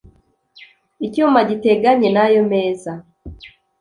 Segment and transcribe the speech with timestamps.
[1.05, 2.91] icyuma gitegane n ayo meza